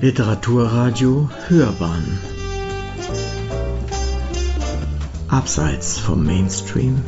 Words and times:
Literaturradio 0.00 1.28
Hörbahn. 1.48 2.20
Abseits 5.26 5.98
vom 5.98 6.24
Mainstream. 6.24 7.02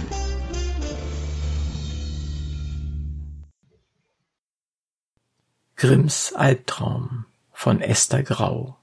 Grimms 5.76 6.32
Albtraum 6.32 7.26
von 7.52 7.80
Esther 7.80 8.24
Grau. 8.24 8.76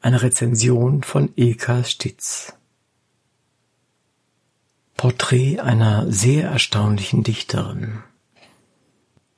Eine 0.00 0.22
Rezension 0.22 1.04
von 1.04 1.30
Ilka 1.36 1.84
Stitz. 1.84 2.54
Porträt 4.96 5.60
einer 5.60 6.10
sehr 6.10 6.50
erstaunlichen 6.50 7.22
Dichterin 7.22 8.02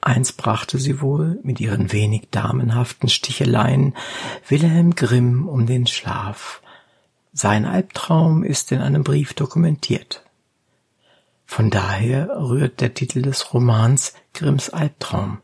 Eins 0.03 0.33
brachte 0.33 0.79
sie 0.79 1.01
wohl 1.01 1.39
mit 1.45 1.61
ihren 1.61 1.93
wenig 1.93 2.29
damenhaften 2.33 3.09
Sticheleien 3.09 3.95
Wilhelm 4.49 4.97
Grimm 4.97 5.49
um 5.49 5.65
den 5.65 5.87
Schlaf. 5.87 6.61
Sein 7.33 7.65
Albtraum 7.65 8.43
ist 8.43 8.73
in 8.73 8.81
einem 8.81 9.05
Brief 9.05 9.33
dokumentiert. 9.33 10.25
Von 11.47 11.71
daher 11.71 12.31
rührt 12.37 12.81
der 12.81 12.95
Titel 12.95 13.23
des 13.23 13.55
Romans 13.55 14.15
Grimms 14.35 14.71
Albtraum. 14.71 15.39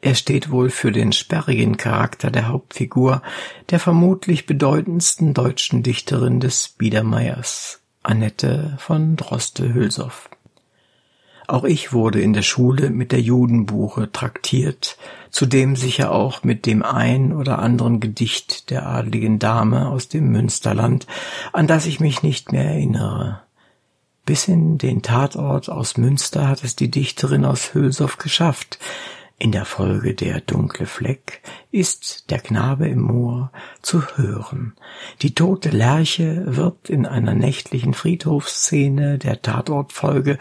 Er 0.00 0.14
steht 0.14 0.50
wohl 0.50 0.70
für 0.70 0.90
den 0.90 1.12
sperrigen 1.12 1.76
Charakter 1.76 2.30
der 2.30 2.48
Hauptfigur, 2.48 3.20
der 3.68 3.80
vermutlich 3.80 4.46
bedeutendsten 4.46 5.34
deutschen 5.34 5.82
Dichterin 5.82 6.40
des 6.40 6.70
Biedermeiers, 6.70 7.82
Annette 8.02 8.76
von 8.78 9.16
Droste-Hülsow. 9.16 10.28
Auch 11.46 11.64
ich 11.64 11.92
wurde 11.92 12.20
in 12.20 12.32
der 12.32 12.42
Schule 12.42 12.90
mit 12.90 13.12
der 13.12 13.20
Judenbuche 13.20 14.10
traktiert, 14.10 14.96
zudem 15.30 15.76
sicher 15.76 16.10
auch 16.12 16.42
mit 16.42 16.64
dem 16.64 16.82
ein 16.82 17.32
oder 17.32 17.58
anderen 17.58 18.00
Gedicht 18.00 18.70
der 18.70 18.86
adligen 18.86 19.38
Dame 19.38 19.88
aus 19.88 20.08
dem 20.08 20.30
Münsterland, 20.30 21.06
an 21.52 21.66
das 21.66 21.86
ich 21.86 22.00
mich 22.00 22.22
nicht 22.22 22.52
mehr 22.52 22.64
erinnere. 22.64 23.40
Bis 24.24 24.48
in 24.48 24.78
den 24.78 25.02
Tatort 25.02 25.68
aus 25.68 25.98
Münster 25.98 26.48
hat 26.48 26.64
es 26.64 26.76
die 26.76 26.90
Dichterin 26.90 27.44
aus 27.44 27.74
Hülsow 27.74 28.16
geschafft. 28.16 28.78
In 29.36 29.52
der 29.52 29.66
Folge 29.66 30.14
der 30.14 30.40
dunkle 30.40 30.86
Fleck 30.86 31.42
ist 31.70 32.30
der 32.30 32.38
Knabe 32.38 32.88
im 32.88 33.00
Moor 33.00 33.50
zu 33.82 34.02
hören. 34.16 34.74
Die 35.20 35.34
tote 35.34 35.68
Lerche 35.70 36.44
wird 36.46 36.88
in 36.88 37.04
einer 37.04 37.34
nächtlichen 37.34 37.92
Friedhofsszene 37.92 39.18
der 39.18 39.42
Tatortfolge 39.42 40.38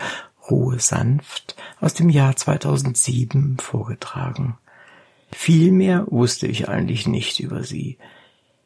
Ruhe 0.49 0.79
sanft 0.79 1.55
aus 1.79 1.93
dem 1.93 2.09
Jahr 2.09 2.35
2007 2.35 3.57
vorgetragen. 3.59 4.57
Viel 5.31 5.71
mehr 5.71 6.05
wusste 6.09 6.47
ich 6.47 6.69
eigentlich 6.69 7.07
nicht 7.07 7.39
über 7.39 7.63
sie. 7.63 7.97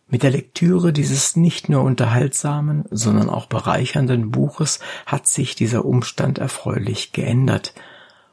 Mit 0.10 0.24
der 0.24 0.32
Lektüre 0.32 0.94
dieses 0.94 1.36
nicht 1.36 1.70
nur 1.70 1.84
unterhaltsamen, 1.84 2.86
sondern 2.92 3.30
auch 3.30 3.48
bereichernden 3.48 4.32
Buches 4.32 4.80
hat 5.06 5.28
sich 5.28 5.56
dieser 5.56 5.86
Umstand 5.86 6.38
erfreulich 6.38 7.12
geändert. 7.12 7.74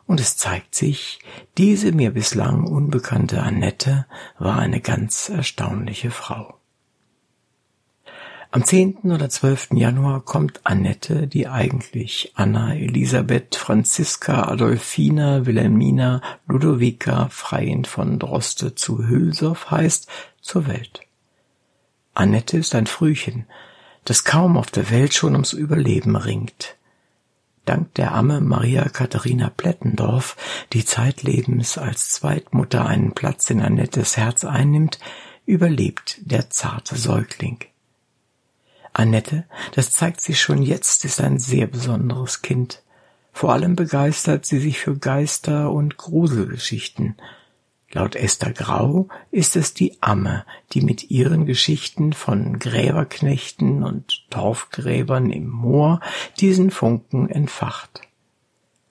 Und 0.06 0.20
es 0.20 0.36
zeigt 0.36 0.74
sich, 0.74 1.18
diese 1.58 1.92
mir 1.92 2.12
bislang 2.12 2.64
unbekannte 2.64 3.42
Annette 3.42 4.06
war 4.38 4.58
eine 4.58 4.80
ganz 4.80 5.28
erstaunliche 5.28 6.10
Frau. 6.10 6.60
Am 8.54 8.64
10. 8.64 9.10
oder 9.10 9.28
12. 9.28 9.70
Januar 9.72 10.20
kommt 10.20 10.60
Annette, 10.62 11.26
die 11.26 11.48
eigentlich 11.48 12.30
Anna 12.36 12.72
Elisabeth 12.76 13.56
Franziska 13.56 14.44
Adolfina 14.44 15.44
Wilhelmina 15.44 16.22
Ludovica 16.46 17.28
Freiin 17.30 17.84
von 17.84 18.20
Droste 18.20 18.76
zu 18.76 19.08
Hülsow 19.08 19.72
heißt, 19.72 20.08
zur 20.40 20.68
Welt. 20.68 21.00
Annette 22.14 22.56
ist 22.56 22.76
ein 22.76 22.86
Frühchen, 22.86 23.46
das 24.04 24.22
kaum 24.22 24.56
auf 24.56 24.70
der 24.70 24.88
Welt 24.88 25.14
schon 25.14 25.32
ums 25.32 25.52
Überleben 25.52 26.14
ringt. 26.14 26.76
Dank 27.64 27.92
der 27.94 28.14
Amme 28.14 28.40
Maria 28.40 28.88
Katharina 28.88 29.50
Plättendorf, 29.50 30.36
die 30.72 30.84
zeitlebens 30.84 31.76
als 31.76 32.10
Zweitmutter 32.10 32.86
einen 32.86 33.14
Platz 33.14 33.50
in 33.50 33.60
Annettes 33.60 34.16
Herz 34.16 34.44
einnimmt, 34.44 35.00
überlebt 35.44 36.18
der 36.20 36.50
zarte 36.50 36.94
Säugling. 36.94 37.58
Annette, 38.94 39.44
das 39.74 39.90
zeigt 39.90 40.20
sich 40.20 40.40
schon 40.40 40.62
jetzt, 40.62 41.04
ist 41.04 41.20
ein 41.20 41.38
sehr 41.38 41.66
besonderes 41.66 42.42
Kind. 42.42 42.82
Vor 43.32 43.52
allem 43.52 43.74
begeistert 43.74 44.46
sie 44.46 44.60
sich 44.60 44.78
für 44.78 44.96
Geister 44.96 45.72
und 45.72 45.96
Gruselgeschichten. 45.96 47.16
Laut 47.90 48.14
Esther 48.14 48.52
Grau 48.52 49.08
ist 49.30 49.56
es 49.56 49.74
die 49.74 50.00
Amme, 50.00 50.44
die 50.72 50.80
mit 50.80 51.10
ihren 51.10 51.44
Geschichten 51.44 52.12
von 52.12 52.58
Gräberknechten 52.58 53.82
und 53.82 54.24
Torfgräbern 54.30 55.30
im 55.30 55.48
Moor 55.48 56.00
diesen 56.38 56.70
Funken 56.70 57.28
entfacht. 57.28 58.00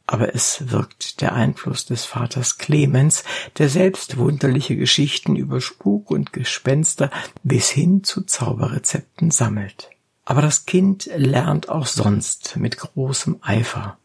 Aber 0.05 0.35
es 0.35 0.71
wirkt 0.71 1.21
der 1.21 1.33
Einfluss 1.33 1.85
des 1.85 2.03
Vaters 2.03 2.57
Clemens, 2.57 3.23
der 3.57 3.69
selbst 3.69 4.17
wunderliche 4.17 4.75
Geschichten 4.75 5.37
über 5.37 5.61
Spuk 5.61 6.11
und 6.11 6.33
Gespenster 6.33 7.09
bis 7.43 7.69
hin 7.69 8.03
zu 8.03 8.23
Zauberrezepten 8.23 9.31
sammelt. 9.31 9.92
Aber 10.25 10.41
das 10.41 10.65
Kind 10.65 11.09
lernt 11.15 11.69
auch 11.69 11.85
sonst 11.85 12.55
mit 12.57 12.77
großem 12.77 13.39
Eifer. 13.41 13.97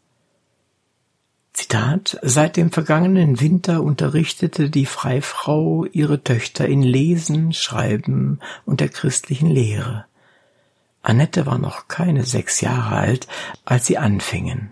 Zitat 1.53 2.17
Seit 2.21 2.57
dem 2.57 2.71
vergangenen 2.71 3.41
Winter 3.41 3.83
unterrichtete 3.83 4.69
die 4.69 4.85
Freifrau 4.85 5.85
ihre 5.85 6.23
Töchter 6.23 6.67
in 6.67 6.81
Lesen, 6.81 7.53
Schreiben 7.53 8.39
und 8.65 8.79
der 8.79 8.89
christlichen 8.89 9.49
Lehre. 9.49 10.05
Annette 11.01 11.45
war 11.45 11.57
noch 11.57 11.87
keine 11.87 12.23
sechs 12.25 12.61
Jahre 12.61 12.95
alt, 12.95 13.27
als 13.65 13.85
sie 13.85 13.97
anfingen. 13.97 14.71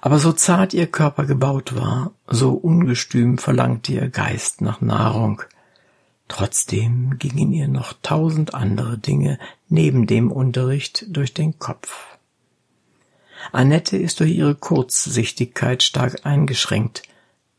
Aber 0.00 0.18
so 0.18 0.32
zart 0.32 0.74
ihr 0.74 0.86
Körper 0.86 1.24
gebaut 1.24 1.76
war, 1.76 2.12
so 2.26 2.52
ungestüm 2.52 3.38
verlangte 3.38 3.92
ihr 3.92 4.08
Geist 4.08 4.60
nach 4.60 4.80
Nahrung. 4.80 5.42
Trotzdem 6.28 7.18
gingen 7.18 7.52
ihr 7.52 7.68
noch 7.68 7.94
tausend 8.02 8.54
andere 8.54 8.98
Dinge 8.98 9.38
neben 9.68 10.06
dem 10.06 10.30
Unterricht 10.30 11.06
durch 11.08 11.32
den 11.32 11.58
Kopf. 11.58 12.18
Annette 13.50 13.96
ist 13.96 14.20
durch 14.20 14.32
ihre 14.32 14.54
Kurzsichtigkeit 14.54 15.82
stark 15.82 16.26
eingeschränkt. 16.26 17.02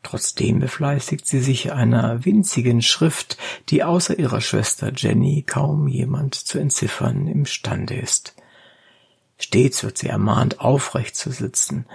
Trotzdem 0.02 0.60
befleißigt 0.60 1.26
sie 1.26 1.40
sich 1.40 1.72
einer 1.72 2.24
winzigen 2.24 2.80
Schrift, 2.80 3.36
die 3.68 3.82
außer 3.82 4.18
ihrer 4.18 4.40
Schwester 4.40 4.92
Jenny 4.96 5.42
kaum 5.42 5.88
jemand 5.88 6.34
zu 6.34 6.58
entziffern 6.58 7.26
imstande 7.26 7.96
ist. 7.96 8.34
Stets 9.38 9.82
wird 9.82 9.98
sie 9.98 10.08
ermahnt, 10.08 10.60
aufrecht 10.60 11.16
zu 11.16 11.30
sitzen, 11.30 11.86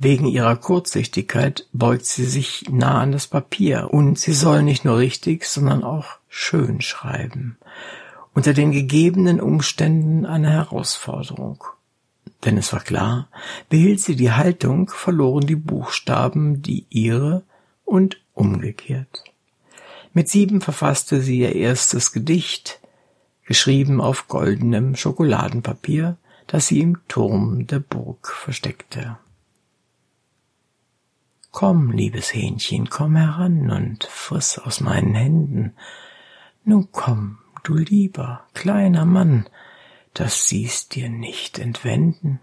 Wegen 0.00 0.26
ihrer 0.26 0.54
Kurzsichtigkeit 0.54 1.66
beugt 1.72 2.06
sie 2.06 2.24
sich 2.24 2.66
nah 2.70 3.00
an 3.00 3.10
das 3.10 3.26
Papier 3.26 3.92
und 3.92 4.16
sie 4.16 4.32
soll 4.32 4.62
nicht 4.62 4.84
nur 4.84 4.98
richtig, 4.98 5.44
sondern 5.44 5.82
auch 5.82 6.06
schön 6.28 6.80
schreiben. 6.80 7.58
Unter 8.32 8.54
den 8.54 8.70
gegebenen 8.70 9.40
Umständen 9.40 10.24
eine 10.24 10.50
Herausforderung. 10.50 11.64
Denn 12.44 12.56
es 12.56 12.72
war 12.72 12.78
klar, 12.78 13.28
behielt 13.68 13.98
sie 14.00 14.14
die 14.14 14.30
Haltung, 14.30 14.88
verloren 14.88 15.48
die 15.48 15.56
Buchstaben 15.56 16.62
die 16.62 16.86
ihre 16.90 17.42
und 17.84 18.20
umgekehrt. 18.34 19.24
Mit 20.12 20.28
sieben 20.28 20.60
verfasste 20.60 21.20
sie 21.20 21.40
ihr 21.40 21.56
erstes 21.56 22.12
Gedicht, 22.12 22.78
geschrieben 23.46 24.00
auf 24.00 24.28
goldenem 24.28 24.94
Schokoladenpapier, 24.94 26.16
das 26.46 26.68
sie 26.68 26.78
im 26.78 26.98
Turm 27.08 27.66
der 27.66 27.80
Burg 27.80 28.28
versteckte. 28.28 29.18
Komm, 31.60 31.90
liebes 31.90 32.32
Hähnchen, 32.32 32.88
komm 32.88 33.16
heran 33.16 33.72
und 33.72 34.04
friss 34.04 34.60
aus 34.60 34.80
meinen 34.80 35.16
Händen. 35.16 35.72
Nun 36.64 36.86
komm, 36.92 37.38
du 37.64 37.74
lieber, 37.74 38.46
kleiner 38.54 39.04
Mann, 39.04 39.44
das 40.14 40.48
siehst 40.48 40.94
dir 40.94 41.08
nicht 41.08 41.58
entwenden. 41.58 42.38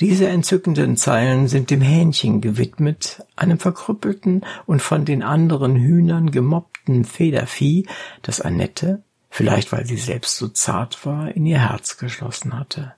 Diese 0.00 0.28
entzückenden 0.28 0.98
Zeilen 0.98 1.48
sind 1.48 1.70
dem 1.70 1.80
Hähnchen 1.80 2.42
gewidmet, 2.42 3.24
einem 3.36 3.58
verkrüppelten 3.58 4.44
und 4.66 4.82
von 4.82 5.06
den 5.06 5.22
anderen 5.22 5.76
Hühnern 5.76 6.30
gemobbten 6.30 7.06
Federvieh, 7.06 7.88
das 8.20 8.42
Annette, 8.42 9.02
vielleicht 9.30 9.72
weil 9.72 9.86
sie 9.86 9.96
selbst 9.96 10.36
so 10.36 10.48
zart 10.48 11.06
war, 11.06 11.34
in 11.34 11.46
ihr 11.46 11.60
Herz 11.60 11.96
geschlossen 11.96 12.52
hatte. 12.52 12.92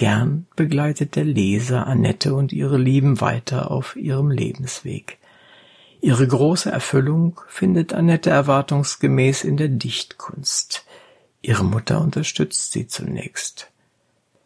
Gern 0.00 0.46
begleitet 0.56 1.14
der 1.14 1.24
Leser 1.24 1.86
Annette 1.86 2.32
und 2.32 2.54
ihre 2.54 2.78
Lieben 2.78 3.20
weiter 3.20 3.70
auf 3.70 3.96
ihrem 3.96 4.30
Lebensweg. 4.30 5.18
Ihre 6.00 6.26
große 6.26 6.70
Erfüllung 6.70 7.38
findet 7.48 7.92
Annette 7.92 8.30
erwartungsgemäß 8.30 9.44
in 9.44 9.58
der 9.58 9.68
Dichtkunst. 9.68 10.86
Ihre 11.42 11.64
Mutter 11.64 12.00
unterstützt 12.00 12.72
sie 12.72 12.86
zunächst. 12.86 13.70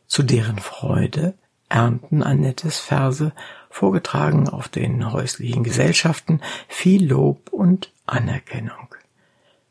Zu 0.08 0.24
deren 0.24 0.58
Freude 0.58 1.34
ernten 1.68 2.24
Annettes 2.24 2.80
Verse 2.80 3.30
vorgetragen 3.70 4.48
auf 4.48 4.66
den 4.68 5.12
häuslichen 5.12 5.62
Gesellschaften, 5.62 6.40
viel 6.66 7.08
Lob 7.08 7.52
und 7.52 7.92
Anerkennung. 8.06 8.92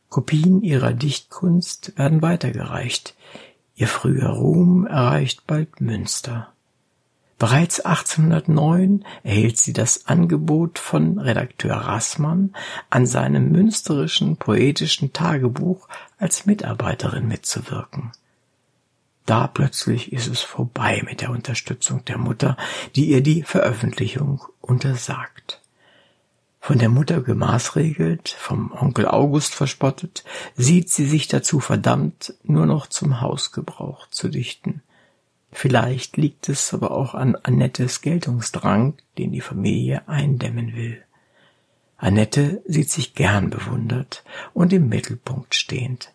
Kopien 0.08 0.62
ihrer 0.62 0.94
Dichtkunst 0.94 1.98
werden 1.98 2.22
weitergereicht. 2.22 3.16
Ihr 3.76 3.88
früher 3.88 4.30
Ruhm 4.30 4.86
erreicht 4.86 5.48
bald 5.48 5.82
Münster. 5.82 6.54
Bereits 7.40 7.82
1809 7.82 9.04
erhielt 9.24 9.58
sie 9.58 9.74
das 9.74 10.08
Angebot 10.08 10.80
von 10.80 11.20
Redakteur 11.20 11.76
Rassmann, 11.76 12.56
an 12.90 13.06
seinem 13.06 13.52
münsterischen 13.52 14.38
poetischen 14.38 15.12
Tagebuch 15.12 15.88
als 16.18 16.46
Mitarbeiterin 16.46 17.28
mitzuwirken. 17.28 18.12
Da 19.26 19.48
plötzlich 19.48 20.14
ist 20.14 20.28
es 20.28 20.42
vorbei 20.42 21.02
mit 21.06 21.22
der 21.22 21.32
Unterstützung 21.32 22.06
der 22.06 22.18
Mutter, 22.18 22.58
die 22.96 23.08
ihr 23.08 23.22
die 23.22 23.44
Veröffentlichung 23.44 24.44
untersagt. 24.62 25.63
Von 26.66 26.80
der 26.80 26.88
Mutter 26.88 27.20
gemaßregelt, 27.20 28.30
vom 28.30 28.72
Onkel 28.72 29.06
August 29.06 29.54
verspottet, 29.54 30.24
sieht 30.56 30.90
sie 30.90 31.06
sich 31.06 31.28
dazu 31.28 31.60
verdammt, 31.60 32.36
nur 32.44 32.66
noch 32.66 32.88
zum 32.88 33.20
Hausgebrauch 33.20 34.08
zu 34.12 34.30
dichten. 34.30 34.82
Vielleicht 35.52 36.16
liegt 36.16 36.48
es 36.48 36.74
aber 36.74 36.92
auch 36.92 37.16
an 37.16 37.36
Annettes 37.36 38.00
Geltungsdrang, 38.00 38.94
den 39.18 39.34
die 39.34 39.42
Familie 39.42 40.08
eindämmen 40.08 40.74
will. 40.74 41.04
Annette 41.98 42.62
sieht 42.66 42.90
sich 42.90 43.14
gern 43.14 43.50
bewundert 43.50 44.24
und 44.54 44.72
im 44.72 44.88
Mittelpunkt 44.88 45.56
stehend. 45.56 46.14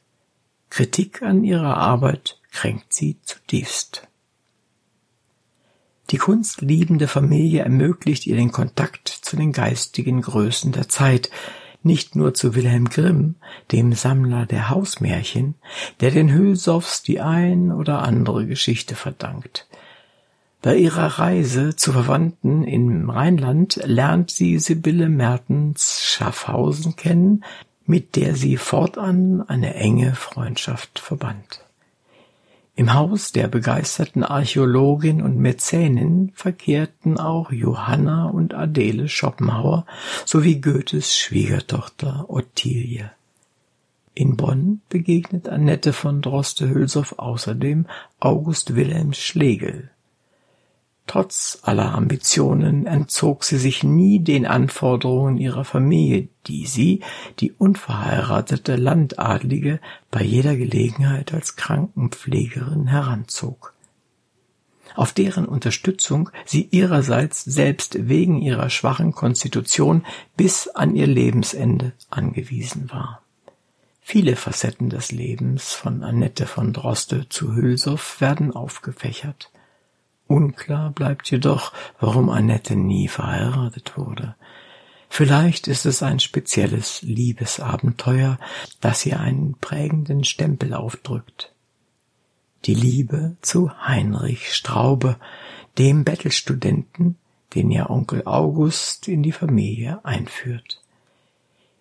Kritik 0.71 1.21
an 1.21 1.45
ihrer 1.45 1.77
Arbeit 1.77 2.41
kränkt 2.53 2.95
sie 2.95 3.19
zutiefst. 3.23 4.08
Die 6.11 6.17
kunstliebende 6.17 7.07
Familie 7.07 7.63
ermöglicht 7.63 8.27
ihr 8.27 8.37
den 8.37 8.51
Kontakt 8.51 9.09
zu 9.09 9.37
den 9.37 9.53
geistigen 9.53 10.23
Größen 10.23 10.73
der 10.73 10.89
Zeit, 10.89 11.31
nicht 11.83 12.17
nur 12.17 12.35
zu 12.35 12.55
Wilhelm 12.55 12.89
Grimm, 12.89 13.37
dem 13.73 13.93
Sammler 13.93 14.47
der 14.47 14.71
Hausmärchen, 14.71 15.55
der 16.01 16.11
den 16.11 16.33
Hülsows 16.33 17.03
die 17.03 17.21
ein 17.21 17.71
oder 17.71 18.03
andere 18.03 18.47
Geschichte 18.47 18.95
verdankt. 18.95 19.67
Bei 20.63 20.77
ihrer 20.77 21.19
Reise 21.19 21.77
zu 21.77 21.93
Verwandten 21.93 22.65
im 22.65 23.11
Rheinland 23.11 23.81
lernt 23.85 24.31
sie 24.31 24.59
Sibylle 24.59 25.09
Mertens 25.09 26.03
Schaffhausen 26.05 26.97
kennen, 26.97 27.45
mit 27.87 28.17
der 28.17 28.35
sie 28.35 28.57
fortan 28.57 29.43
eine 29.43 29.75
enge 29.75 30.15
Freundschaft 30.15 30.99
verband. 30.99 31.68
Im 32.79 32.95
Haus 32.95 33.33
der 33.33 33.49
begeisterten 33.49 34.23
Archäologin 34.23 35.21
und 35.21 35.37
Mäzenin 35.37 36.31
verkehrten 36.37 37.19
auch 37.19 37.51
Johanna 37.51 38.27
und 38.27 38.55
Adele 38.55 39.09
Schopenhauer 39.09 39.85
sowie 40.25 40.61
Goethes 40.61 41.19
Schwiegertochter 41.19 42.27
Ottilie. 42.29 43.11
In 44.15 44.37
Bonn 44.37 44.81
begegnet 44.91 45.49
Annette 45.49 45.93
von 45.93 46.23
Droste-Hülsow 46.23 47.19
außerdem 47.19 47.87
August 48.21 48.77
Wilhelm 48.77 49.13
Schlegel, 49.13 49.91
Trotz 51.09 51.61
aller 51.63 51.95
Ambitionen 51.95 52.87
entzog 52.87 53.43
sie 53.43 53.57
sich 53.57 53.83
nie 53.83 54.21
den 54.21 54.47
Anforderungen 54.47 55.39
ihrer 55.39 55.65
Familie, 55.65 56.29
die 56.47 56.67
sie, 56.67 57.01
die 57.41 57.53
unverheiratete 57.53 58.77
Landadlige, 58.77 59.81
bei 60.11 60.23
jeder 60.23 60.55
Gelegenheit 60.55 61.33
als 61.33 61.57
Krankenpflegerin 61.57 62.89
heranzog. 62.89 63.73
Auf 64.97 65.15
deren 65.15 65.47
Unterstützung 65.47 66.29
sie 66.45 66.69
ihrerseits 66.73 67.43
selbst 67.43 68.09
wegen 68.09 68.43
ihrer 68.43 68.69
schwachen 68.69 69.13
Konstitution 69.13 70.05
bis 70.37 70.69
an 70.69 70.95
ihr 70.95 71.07
Lebensende 71.07 71.93
angewiesen 72.11 72.91
war. 72.91 73.23
Viele 74.03 74.37
Facetten 74.37 74.91
des 74.91 75.11
Lebens 75.11 75.73
von 75.73 76.03
Annette 76.03 76.47
von 76.47 76.75
Droste 76.75 77.31
zu 77.31 77.55
Hülsow 77.55 78.21
werden 78.21 78.55
aufgefächert. 78.55 79.51
Unklar 80.29 80.91
bleibt 80.91 81.31
jedoch, 81.31 81.73
warum 81.99 82.31
Annette 82.31 82.77
nie 82.77 83.09
verheiratet 83.09 83.97
wurde. 83.97 84.37
Vielleicht 85.09 85.67
ist 85.67 85.87
es 85.87 86.03
ein 86.03 86.21
spezielles 86.21 87.03
Liebesabenteuer, 87.03 88.39
das 88.81 89.05
ihr 89.07 89.19
einen 89.21 89.55
prägenden 89.55 90.25
Stempel 90.25 90.75
aufdrückt. 90.75 91.53
Die 92.67 92.75
Liebe 92.75 93.37
zu 93.41 93.71
Heinrich 93.87 94.53
Straube, 94.53 95.17
dem 95.79 96.05
Bettelstudenten, 96.05 97.17
den 97.55 97.71
ihr 97.71 97.89
Onkel 97.89 98.23
August 98.27 99.09
in 99.09 99.23
die 99.23 99.33
Familie 99.33 100.05
einführt. 100.05 100.83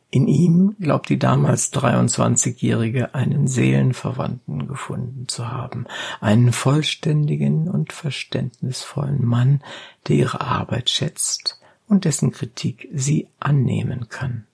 In 0.10 0.28
ihm 0.28 0.76
glaubt 0.80 1.10
die 1.10 1.20
damals 1.20 1.74
23-Jährige 1.74 3.14
einen 3.14 3.48
Seelenverwandten 3.48 4.68
gefunden 4.68 5.28
zu 5.28 5.52
haben, 5.52 5.86
einen 6.22 6.54
vollständigen 6.54 7.70
und 7.70 7.92
verständnisvollen 7.92 9.26
Mann, 9.26 9.62
der 10.08 10.16
ihre 10.16 10.42
Arbeit 10.42 10.90
schätzt 10.90 11.60
und 11.88 12.06
dessen 12.06 12.32
Kritik 12.32 12.88
sie 12.94 13.28
annehmen 13.40 14.08
kann. 14.08 14.46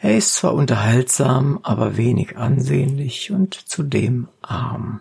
Er 0.00 0.16
ist 0.16 0.34
zwar 0.34 0.54
unterhaltsam, 0.54 1.60
aber 1.62 1.96
wenig 1.96 2.36
ansehnlich 2.36 3.32
und 3.32 3.54
zudem 3.54 4.28
arm. 4.42 5.00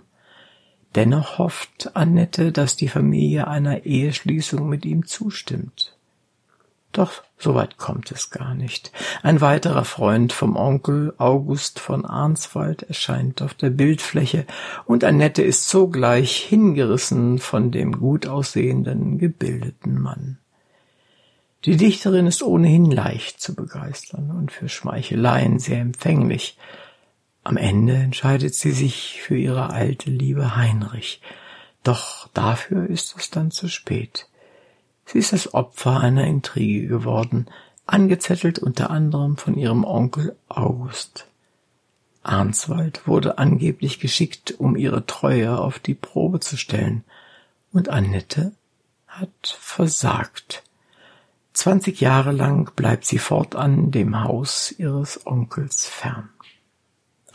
Dennoch 0.96 1.40
hofft 1.40 1.96
Annette, 1.96 2.52
dass 2.52 2.78
die 2.78 2.88
Familie 2.88 3.48
einer 3.48 3.86
Eheschließung 3.86 4.70
mit 4.70 4.86
ihm 4.86 5.06
zustimmt. 5.06 5.98
Doch 6.94 7.24
soweit 7.40 7.78
kommt 7.78 8.12
es 8.12 8.30
gar 8.30 8.54
nicht. 8.54 8.92
Ein 9.24 9.42
weiterer 9.42 9.84
Freund 9.84 10.32
vom 10.32 10.56
Onkel, 10.56 11.14
August 11.18 11.80
von 11.80 12.06
Arnswald, 12.06 12.84
erscheint 12.84 13.42
auf 13.42 13.56
der 13.56 13.72
Bildfläche, 13.72 14.46
und 14.86 15.04
Annette 15.04 15.42
ist 15.42 15.68
sogleich 15.68 16.38
hingerissen 16.38 17.40
von 17.40 17.72
dem 17.72 18.00
gut 18.00 18.28
aussehenden, 18.28 19.18
gebildeten 19.18 20.00
Mann. 20.00 20.38
Die 21.66 21.78
Dichterin 21.78 22.28
ist 22.28 22.44
ohnehin 22.44 22.92
leicht 22.92 23.42
zu 23.42 23.56
begeistern 23.56 24.30
und 24.30 24.52
für 24.52 24.70
Schmeicheleien 24.70 25.58
sehr 25.58 25.80
empfänglich. 25.80 26.60
Am 27.44 27.58
Ende 27.58 27.96
entscheidet 27.96 28.54
sie 28.54 28.72
sich 28.72 29.20
für 29.22 29.38
ihre 29.38 29.72
alte 29.72 30.12
Liebe 30.12 30.56
Heinrich, 30.56 31.22
doch 31.84 32.30
dafür 32.34 32.88
ist 32.88 33.16
es 33.18 33.32
dann 33.32 33.50
zu 33.50 33.68
spät. 33.68 34.28
Sie 35.06 35.20
ist 35.20 35.34
das 35.34 35.54
Opfer 35.54 36.00
einer 36.00 36.26
Intrige 36.26 36.88
geworden, 36.88 37.48
angezettelt 37.86 38.60
unter 38.60 38.90
anderem 38.90 39.38
von 39.38 39.56
ihrem 39.56 39.84
Onkel 39.84 40.36
August. 40.48 41.28
Arnswald 42.24 43.06
wurde 43.06 43.38
angeblich 43.38 44.00
geschickt, 44.00 44.56
um 44.58 44.78
ihre 44.78 45.06
Treue 45.06 45.60
auf 45.60 45.80
die 45.80 45.94
Probe 45.94 46.40
zu 46.40 46.58
stellen, 46.58 47.04
und 47.74 47.90
Annette 47.90 48.54
hat 49.08 49.58
versagt. 49.60 50.64
Zwanzig 51.54 52.02
Jahre 52.02 52.32
lang 52.32 52.72
bleibt 52.76 53.06
sie 53.06 53.20
fortan 53.20 53.92
dem 53.92 54.24
Haus 54.24 54.74
ihres 54.78 55.28
Onkels 55.28 55.86
fern. 55.86 56.30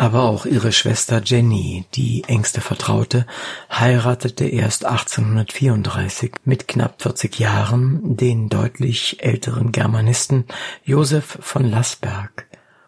Aber 0.00 0.22
auch 0.22 0.46
ihre 0.46 0.70
Schwester 0.70 1.20
Jenny, 1.24 1.84
die 1.94 2.22
engste 2.28 2.60
Vertraute, 2.60 3.26
heiratete 3.68 4.46
erst 4.46 4.84
1834 4.84 6.34
mit 6.44 6.68
knapp 6.68 7.02
40 7.02 7.40
Jahren 7.40 8.16
den 8.16 8.48
deutlich 8.48 9.16
älteren 9.24 9.72
Germanisten 9.72 10.44
Josef 10.84 11.38
von 11.40 11.68
Lassberg 11.68 12.46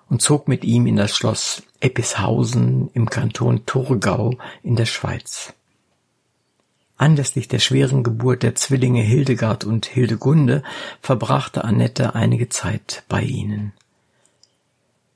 und 0.09 0.23
zog 0.23 0.47
mit 0.47 0.63
ihm 0.63 0.87
in 0.87 0.95
das 0.95 1.17
Schloss 1.17 1.65
Eppishausen 1.81 2.91
im 2.95 3.11
Kanton 3.11 3.67
Thurgau 3.67 4.39
in 4.63 4.77
der 4.77 4.87
Schweiz. 4.87 5.53
Anlässlich 6.97 7.49
der 7.49 7.59
schweren 7.59 8.05
Geburt 8.05 8.45
der 8.45 8.55
Zwillinge 8.55 9.03
Hildegard 9.03 9.65
und 9.65 9.85
Hildegunde 9.85 10.63
verbrachte 11.01 11.65
Annette 11.65 12.15
einige 12.15 12.51
Zeit 12.51 13.03
bei 13.09 13.23
ihnen. 13.23 13.73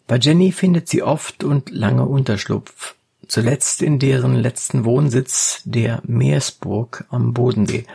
Bei 0.06 0.18
Jenny 0.18 0.52
findet 0.52 0.88
sie 0.88 1.02
oft 1.02 1.44
und 1.44 1.70
lange 1.70 2.04
Unterschlupf, 2.04 2.94
zuletzt 3.26 3.80
in 3.80 3.98
deren 3.98 4.34
letzten 4.34 4.84
Wohnsitz, 4.84 5.62
der 5.64 6.02
Meersburg 6.04 7.06
am 7.08 7.32
Bodensee. 7.32 7.86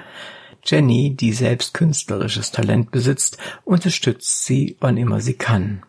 Jenny, 0.66 1.16
die 1.16 1.34
selbst 1.34 1.74
künstlerisches 1.74 2.52
Talent 2.52 2.90
besitzt, 2.92 3.38
unterstützt 3.64 4.46
sie, 4.46 4.76
wann 4.80 4.98
immer 4.98 5.22
sie 5.22 5.36
kann. 5.36 5.84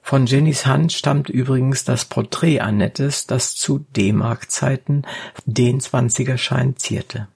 Von 0.00 0.26
Jennys 0.26 0.66
Hand 0.66 0.92
stammt 0.92 1.28
übrigens 1.28 1.84
das 1.84 2.06
Porträt 2.06 2.60
Annettes, 2.60 3.26
das 3.26 3.54
zu 3.54 3.86
D-Mark-Zeiten 3.94 5.02
den 5.44 5.78
Zwanzigerschein 5.78 6.76
zierte. 6.76 7.28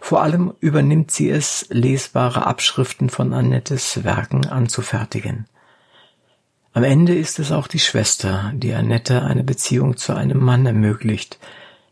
Vor 0.00 0.22
allem 0.22 0.54
übernimmt 0.60 1.10
sie 1.10 1.30
es, 1.30 1.66
lesbare 1.68 2.46
Abschriften 2.46 3.10
von 3.10 3.32
Annettes 3.32 4.04
Werken 4.04 4.46
anzufertigen. 4.46 5.46
Am 6.78 6.84
Ende 6.84 7.12
ist 7.12 7.40
es 7.40 7.50
auch 7.50 7.66
die 7.66 7.80
Schwester, 7.80 8.52
die 8.54 8.72
Annette 8.72 9.24
eine 9.24 9.42
Beziehung 9.42 9.96
zu 9.96 10.14
einem 10.14 10.38
Mann 10.38 10.64
ermöglicht. 10.64 11.40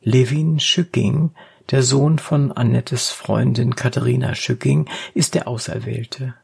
Levin 0.01 0.61
Schücking, 0.61 1.33
der 1.73 1.83
Sohn 1.83 2.21
von 2.21 2.53
Annettes 2.53 3.09
Freundin 3.09 3.75
Katharina 3.75 4.37
Schücking, 4.37 4.89
ist 5.13 5.35
der 5.35 5.49
Auserwählte. 5.49 6.35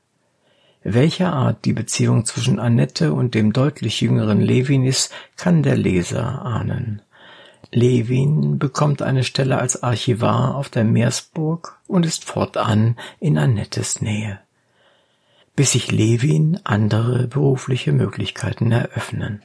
Welcher 0.83 1.33
Art 1.33 1.65
die 1.65 1.73
Beziehung 1.73 2.25
zwischen 2.25 2.59
Annette 2.59 3.13
und 3.13 3.37
dem 3.37 3.53
deutlich 3.53 4.01
jüngeren 4.01 4.41
Levin 4.41 4.85
ist, 4.85 5.13
kann 5.37 5.63
der 5.63 5.77
Leser 5.77 6.45
ahnen. 6.45 7.01
Levin 7.71 8.59
bekommt 8.59 9.03
eine 9.03 9.23
Stelle 9.23 9.59
als 9.59 9.85
Archivar 9.85 10.57
auf 10.57 10.69
der 10.69 10.83
Meersburg 10.83 11.79
und 11.87 12.05
ist 12.05 12.25
fortan 12.25 12.97
in 13.21 13.39
Annettes 13.39 14.01
Nähe, 14.01 14.41
bis 15.57 15.73
sich 15.73 15.91
Levin 15.91 16.61
andere 16.65 17.27
berufliche 17.29 17.93
Möglichkeiten 17.93 18.73
eröffnen. 18.73 19.43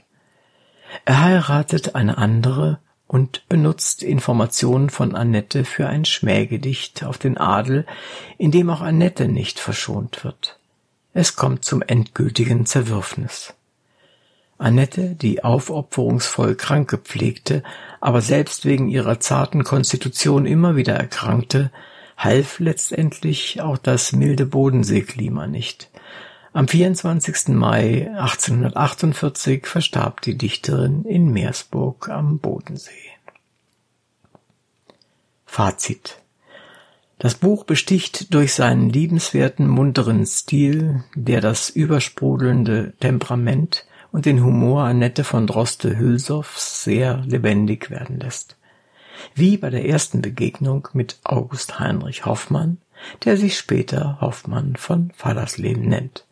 Er 1.06 1.22
heiratet 1.22 1.96
eine 1.96 2.18
andere 2.18 2.80
und 3.08 3.48
benutzt 3.48 4.04
Informationen 4.04 4.90
von 4.90 5.16
Annette 5.16 5.64
für 5.64 5.88
ein 5.88 6.06
Schmähgedicht 6.06 7.04
auf 7.04 7.18
den 7.18 7.38
Adel, 7.38 7.86
in 8.38 8.52
dem 8.52 8.70
auch 8.70 8.82
Annette 8.82 9.28
nicht 9.28 9.60
verschont 9.60 10.24
wird. 10.24 10.60
Es 11.14 11.36
kommt 11.36 11.66
zum 11.66 11.82
endgültigen 11.82 12.66
Zerwürfnis. 12.66 13.54
Annette, 14.58 15.16
die 15.16 15.44
aufopferungsvoll 15.44 16.56
Kranke 16.56 16.98
pflegte, 16.98 17.64
aber 18.02 18.22
selbst 18.22 18.66
wegen 18.66 18.90
ihrer 18.90 19.20
zarten 19.20 19.64
Konstitution 19.64 20.46
immer 20.46 20.76
wieder 20.76 20.96
erkrankte, 20.96 21.72
half 22.18 22.60
letztendlich 22.60 23.62
auch 23.62 23.78
das 23.78 24.12
milde 24.12 24.46
Bodenseeklima 24.46 25.48
nicht. 25.48 25.90
Am 26.52 26.68
24. 26.68 27.50
Mai 27.50 28.10
1848 28.18 29.68
verstarb 29.68 30.22
die 30.22 30.36
Dichterin 30.36 31.06
in 31.06 31.32
Meersburg 31.32 32.10
am 32.10 32.40
Bodensee. 32.40 32.92
Fazit 35.46 36.20
Das 37.20 37.36
Buch 37.36 37.64
besticht 37.64 38.34
durch 38.34 38.54
seinen 38.54 38.90
liebenswerten, 38.90 39.68
munteren 39.68 40.26
Stil, 40.26 41.04
der 41.14 41.42
das 41.42 41.70
übersprudelnde 41.70 42.94
Temperament 43.00 43.86
und 44.12 44.26
den 44.26 44.44
Humor 44.44 44.84
Annette 44.84 45.24
von 45.24 45.46
Droste-Hülsows 45.46 46.84
sehr 46.84 47.18
lebendig 47.28 47.92
werden 47.92 48.20
lässt. 48.20 48.57
Wie 49.36 49.58
bei 49.58 49.70
der 49.70 49.86
ersten 49.86 50.22
Begegnung 50.22 50.88
mit 50.94 51.20
August 51.24 51.80
Heinrich 51.80 52.26
Hoffmann, 52.26 52.78
der 53.26 53.38
sich 53.38 53.58
später 53.58 54.18
Hoffmann 54.22 54.76
von 54.76 55.12
Fallersleben 55.16 55.88
nennt. 55.88 56.26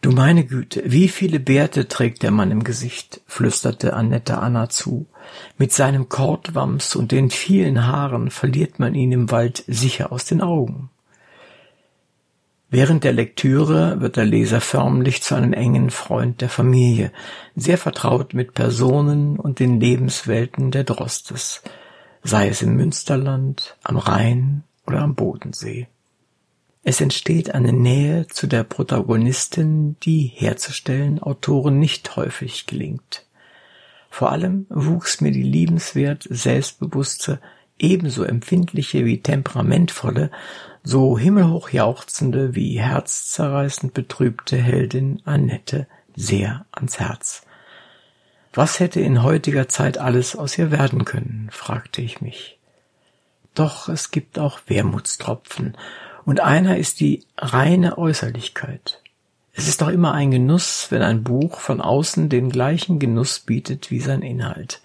Du 0.00 0.12
meine 0.12 0.44
Güte, 0.44 0.82
wie 0.86 1.08
viele 1.08 1.40
Bärte 1.40 1.88
trägt 1.88 2.22
der 2.22 2.30
Mann 2.30 2.52
im 2.52 2.62
Gesicht, 2.62 3.20
flüsterte 3.26 3.94
Annette 3.94 4.38
Anna 4.38 4.68
zu. 4.68 5.06
Mit 5.56 5.72
seinem 5.72 6.08
Kordwams 6.08 6.94
und 6.94 7.10
den 7.10 7.30
vielen 7.30 7.84
Haaren 7.86 8.30
verliert 8.30 8.78
man 8.78 8.94
ihn 8.94 9.10
im 9.10 9.30
Wald 9.32 9.64
sicher 9.66 10.12
aus 10.12 10.24
den 10.24 10.40
Augen. 10.40 10.90
Während 12.70 13.02
der 13.04 13.14
Lektüre 13.14 14.00
wird 14.00 14.16
der 14.16 14.26
Leser 14.26 14.60
förmlich 14.60 15.22
zu 15.22 15.34
einem 15.34 15.54
engen 15.54 15.88
Freund 15.88 16.42
der 16.42 16.50
Familie, 16.50 17.12
sehr 17.56 17.78
vertraut 17.78 18.34
mit 18.34 18.52
Personen 18.52 19.38
und 19.38 19.58
den 19.58 19.80
Lebenswelten 19.80 20.70
der 20.70 20.84
Drostes, 20.84 21.62
sei 22.22 22.48
es 22.48 22.60
im 22.60 22.76
Münsterland, 22.76 23.76
am 23.82 23.96
Rhein 23.96 24.64
oder 24.86 25.00
am 25.00 25.14
Bodensee. 25.14 25.88
Es 26.84 27.00
entsteht 27.00 27.54
eine 27.54 27.72
Nähe 27.72 28.26
zu 28.26 28.46
der 28.46 28.64
Protagonistin, 28.64 29.96
die 30.02 30.30
herzustellen 30.34 31.22
Autoren 31.22 31.78
nicht 31.78 32.16
häufig 32.16 32.66
gelingt. 32.66 33.24
Vor 34.10 34.30
allem 34.30 34.66
wuchs 34.68 35.22
mir 35.22 35.32
die 35.32 35.42
liebenswert 35.42 36.26
selbstbewusste, 36.28 37.40
ebenso 37.78 38.24
empfindliche 38.24 39.04
wie 39.04 39.20
temperamentvolle, 39.20 40.30
so 40.88 41.18
himmelhoch 41.18 41.68
jauchzende 41.68 42.54
wie 42.54 42.80
herzzerreißend 42.80 43.92
betrübte 43.92 44.56
Heldin 44.56 45.20
Annette 45.26 45.86
sehr 46.16 46.64
ans 46.72 46.98
Herz. 46.98 47.42
Was 48.54 48.80
hätte 48.80 48.98
in 48.98 49.22
heutiger 49.22 49.68
Zeit 49.68 49.98
alles 49.98 50.34
aus 50.34 50.56
ihr 50.56 50.70
werden 50.70 51.04
können, 51.04 51.50
fragte 51.52 52.00
ich 52.00 52.22
mich. 52.22 52.58
Doch 53.54 53.90
es 53.90 54.10
gibt 54.10 54.38
auch 54.38 54.60
Wermutstropfen, 54.66 55.76
und 56.24 56.40
einer 56.40 56.78
ist 56.78 57.00
die 57.00 57.22
reine 57.36 57.98
Äußerlichkeit. 57.98 59.02
Es 59.52 59.68
ist 59.68 59.82
doch 59.82 59.88
immer 59.88 60.14
ein 60.14 60.30
Genuss, 60.30 60.86
wenn 60.88 61.02
ein 61.02 61.22
Buch 61.22 61.60
von 61.60 61.82
außen 61.82 62.30
den 62.30 62.48
gleichen 62.48 62.98
Genuss 62.98 63.40
bietet 63.40 63.90
wie 63.90 64.00
sein 64.00 64.22
Inhalt. 64.22 64.80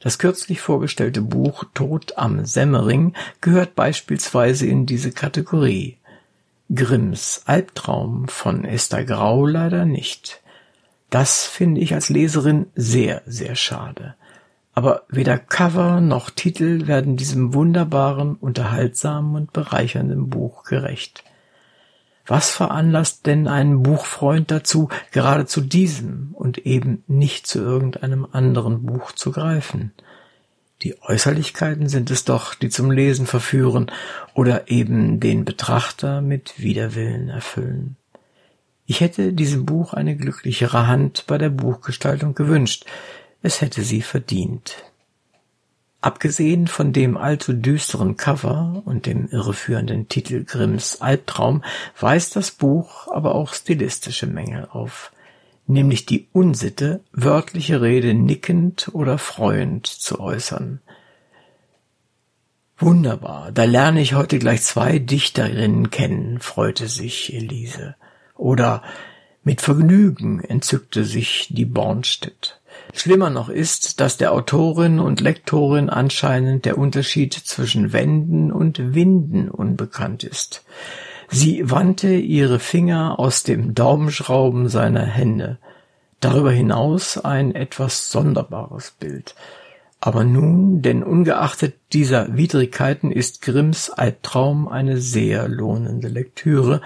Das 0.00 0.18
kürzlich 0.18 0.60
vorgestellte 0.60 1.22
Buch 1.22 1.64
Tod 1.74 2.16
am 2.16 2.44
Semmering 2.44 3.14
gehört 3.40 3.74
beispielsweise 3.74 4.66
in 4.66 4.86
diese 4.86 5.10
Kategorie. 5.10 5.96
Grimms 6.74 7.42
Albtraum 7.46 8.28
von 8.28 8.64
Esther 8.64 9.04
Grau 9.04 9.46
leider 9.46 9.84
nicht. 9.84 10.40
Das 11.10 11.46
finde 11.46 11.80
ich 11.80 11.94
als 11.94 12.10
Leserin 12.10 12.66
sehr, 12.74 13.22
sehr 13.26 13.54
schade 13.54 14.14
aber 14.78 15.02
weder 15.08 15.38
Cover 15.38 16.00
noch 16.00 16.30
Titel 16.30 16.86
werden 16.86 17.16
diesem 17.16 17.52
wunderbaren, 17.52 18.36
unterhaltsamen 18.36 19.34
und 19.34 19.52
bereichernden 19.52 20.30
Buch 20.30 20.62
gerecht. 20.62 21.24
Was 22.28 22.50
veranlasst 22.50 23.24
denn 23.26 23.48
einen 23.48 23.82
Buchfreund 23.82 24.50
dazu, 24.50 24.90
gerade 25.12 25.46
zu 25.46 25.62
diesem 25.62 26.34
und 26.34 26.58
eben 26.58 27.02
nicht 27.06 27.46
zu 27.46 27.58
irgendeinem 27.58 28.28
anderen 28.30 28.84
Buch 28.84 29.12
zu 29.12 29.32
greifen? 29.32 29.92
Die 30.82 31.00
Äußerlichkeiten 31.00 31.88
sind 31.88 32.10
es 32.10 32.26
doch, 32.26 32.54
die 32.54 32.68
zum 32.68 32.90
Lesen 32.90 33.26
verführen 33.26 33.90
oder 34.34 34.70
eben 34.70 35.20
den 35.20 35.46
Betrachter 35.46 36.20
mit 36.20 36.60
Widerwillen 36.60 37.30
erfüllen. 37.30 37.96
Ich 38.84 39.00
hätte 39.00 39.32
diesem 39.32 39.64
Buch 39.64 39.94
eine 39.94 40.14
glücklichere 40.14 40.86
Hand 40.86 41.24
bei 41.26 41.38
der 41.38 41.50
Buchgestaltung 41.50 42.34
gewünscht, 42.34 42.84
es 43.40 43.62
hätte 43.62 43.82
sie 43.82 44.02
verdient. 44.02 44.76
Abgesehen 46.00 46.68
von 46.68 46.92
dem 46.92 47.16
allzu 47.16 47.52
düsteren 47.52 48.16
Cover 48.16 48.82
und 48.84 49.06
dem 49.06 49.28
irreführenden 49.28 50.08
Titel 50.08 50.44
Grimms 50.44 51.00
Albtraum 51.00 51.64
weist 51.98 52.36
das 52.36 52.52
Buch 52.52 53.08
aber 53.08 53.34
auch 53.34 53.52
stilistische 53.52 54.28
Mängel 54.28 54.68
auf, 54.70 55.10
nämlich 55.66 56.06
die 56.06 56.28
Unsitte, 56.32 57.00
wörtliche 57.12 57.82
Rede 57.82 58.14
nickend 58.14 58.90
oder 58.92 59.18
freuend 59.18 59.88
zu 59.88 60.20
äußern. 60.20 60.80
Wunderbar, 62.78 63.50
da 63.50 63.64
lerne 63.64 64.00
ich 64.00 64.14
heute 64.14 64.38
gleich 64.38 64.62
zwei 64.62 65.00
Dichterinnen 65.00 65.90
kennen, 65.90 66.38
freute 66.38 66.86
sich 66.86 67.34
Elise. 67.34 67.96
Oder 68.36 68.84
mit 69.42 69.60
Vergnügen 69.62 70.44
entzückte 70.44 71.04
sich 71.04 71.48
die 71.50 71.64
Bornstedt. 71.64 72.57
Schlimmer 72.94 73.30
noch 73.30 73.48
ist, 73.48 74.00
dass 74.00 74.16
der 74.16 74.32
Autorin 74.32 74.98
und 74.98 75.20
Lektorin 75.20 75.90
anscheinend 75.90 76.64
der 76.64 76.78
Unterschied 76.78 77.34
zwischen 77.34 77.92
Wenden 77.92 78.50
und 78.50 78.94
Winden 78.94 79.50
unbekannt 79.50 80.24
ist. 80.24 80.64
Sie 81.30 81.70
wandte 81.70 82.14
ihre 82.14 82.58
Finger 82.58 83.18
aus 83.18 83.42
dem 83.42 83.74
Daumenschrauben 83.74 84.68
seiner 84.68 85.04
Hände. 85.04 85.58
Darüber 86.20 86.50
hinaus 86.50 87.18
ein 87.18 87.54
etwas 87.54 88.10
sonderbares 88.10 88.92
Bild. 88.98 89.34
Aber 90.00 90.24
nun, 90.24 90.80
denn 90.80 91.02
ungeachtet 91.02 91.74
dieser 91.92 92.36
Widrigkeiten 92.36 93.10
ist 93.10 93.42
Grimms 93.42 93.90
Albtraum 93.90 94.68
eine 94.68 94.98
sehr 94.98 95.48
lohnende 95.48 96.08
Lektüre, 96.08 96.80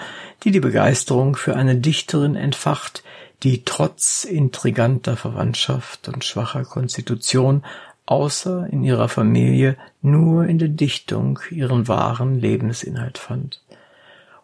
die 0.45 0.51
die 0.51 0.61
Begeisterung 0.61 1.37
für 1.37 1.55
eine 1.55 1.77
Dichterin 1.77 2.37
entfacht, 2.37 3.03
die 3.43 3.65
trotz 3.65 4.25
intriganter 4.25 5.17
Verwandtschaft 5.17 6.09
und 6.09 6.25
schwacher 6.25 6.65
Konstitution 6.65 7.65
außer 8.07 8.69
in 8.69 8.85
ihrer 8.85 9.09
Familie 9.09 9.77
nur 10.01 10.47
in 10.47 10.59
der 10.59 10.69
Dichtung 10.69 11.41
ihren 11.51 11.89
wahren 11.89 12.39
Lebensinhalt 12.41 13.19
fand 13.19 13.63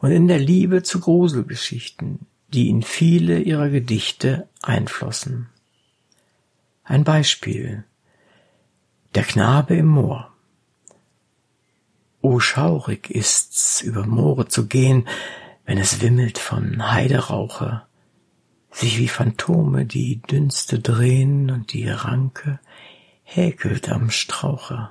und 0.01 0.11
in 0.11 0.29
der 0.29 0.39
Liebe 0.39 0.83
zu 0.83 1.01
Gruselgeschichten, 1.01 2.21
die 2.49 2.69
in 2.69 2.83
viele 2.83 3.41
ihrer 3.41 3.69
Gedichte 3.69 4.49
einflossen. 4.63 5.49
Ein 6.85 7.05
Beispiel. 7.05 7.85
Der 9.15 9.25
Knabe 9.25 9.77
im 9.77 9.87
Moor. 9.87 10.33
O 12.21 12.41
schaurig 12.41 13.11
ist's, 13.11 13.81
über 13.81 14.07
Moore 14.07 14.49
zu 14.49 14.67
gehen, 14.67 15.07
wenn 15.67 15.79
es 15.79 16.01
wimmelt 16.01 16.39
von 16.39 16.91
Heiderauche, 16.91 17.83
sich 18.71 18.99
wie 18.99 19.09
Phantome 19.09 19.87
die 19.87 20.21
Dünste 20.23 20.79
drehen 20.79 21.51
und 21.51 21.73
die 21.73 21.89
Ranke 21.89 22.61
häkelt 23.23 23.89
am 23.89 24.11
Strauche. 24.11 24.91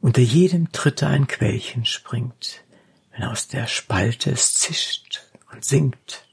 Unter 0.00 0.22
jedem 0.22 0.72
Tritte 0.72 1.06
ein 1.06 1.26
Quellchen 1.26 1.84
springt, 1.84 2.64
wenn 3.12 3.24
aus 3.24 3.48
der 3.48 3.66
Spalte 3.66 4.30
es 4.30 4.54
zischt 4.54 5.22
und 5.52 5.64
singt. 5.64 6.24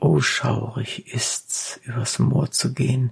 O 0.00 0.20
schaurig 0.20 1.12
ist's, 1.12 1.80
übers 1.84 2.18
Moor 2.18 2.50
zu 2.50 2.72
gehen, 2.72 3.10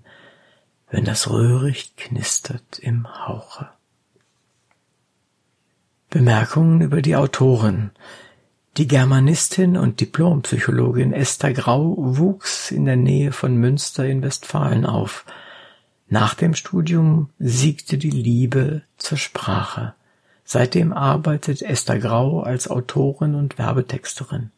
wenn 0.91 1.05
das 1.05 1.29
Röhricht 1.29 1.97
knistert 1.97 2.79
im 2.79 3.09
Hauche. 3.27 3.69
Bemerkungen 6.11 6.81
über 6.81 7.03
die 7.03 7.17
Autorin. 7.17 7.91
Die 8.77 8.87
Germanistin 8.87 9.79
und 9.79 10.03
Diplompsychologin 10.03 11.15
Esther 11.15 11.55
Grau 11.55 11.95
wuchs 11.97 12.71
in 12.71 12.85
der 12.85 12.97
Nähe 12.97 13.33
von 13.33 13.57
Münster 13.57 14.05
in 14.05 14.21
Westfalen 14.21 14.85
auf. 14.85 15.25
Nach 16.11 16.35
dem 16.35 16.55
Studium 16.55 17.31
siegte 17.39 17.97
die 17.97 18.11
Liebe 18.11 18.83
zur 18.99 19.17
Sprache. 19.17 19.95
Seitdem 20.45 20.93
arbeitet 20.93 21.63
Esther 21.63 21.99
Grau 21.99 22.43
als 22.43 22.69
Autorin 22.69 23.35
und 23.35 23.57
Werbetexterin. 23.57 24.51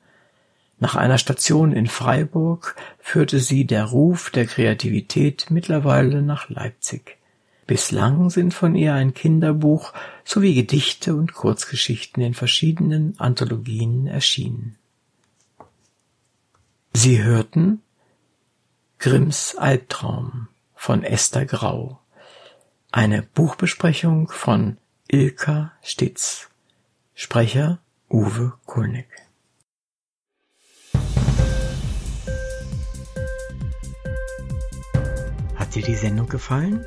Nach 0.80 0.96
einer 0.96 1.18
Station 1.18 1.70
in 1.70 1.87
Freiburg 1.87 2.75
führte 2.98 3.38
sie 3.38 3.66
der 3.66 3.84
Ruf 3.84 4.30
der 4.30 4.46
Kreativität 4.46 5.46
mittlerweile 5.50 6.22
nach 6.22 6.48
Leipzig. 6.48 7.18
Bislang 7.68 8.30
sind 8.30 8.54
von 8.54 8.75
ihr 8.75 8.94
ein 8.94 9.12
Kinderbuch 9.12 9.92
sowie 10.25 10.54
Gedichte 10.54 11.14
und 11.14 11.34
Kurzgeschichten 11.34 12.22
in 12.22 12.32
verschiedenen 12.32 13.20
Anthologien 13.20 14.06
erschienen. 14.06 14.78
Sie 16.94 17.22
hörten 17.22 17.82
Grimms 18.98 19.54
Albtraum 19.54 20.48
von 20.75 21.04
Esther 21.04 21.44
Grau, 21.44 22.00
eine 22.90 23.22
Buchbesprechung 23.22 24.28
von 24.30 24.78
Ilka 25.06 25.72
Stitz, 25.82 26.48
Sprecher 27.14 27.80
Uwe 28.08 28.54
Kulnig. 28.64 29.08
Hat 35.54 35.75
dir 35.75 35.82
die 35.82 35.96
Sendung 35.96 36.30
gefallen? 36.30 36.87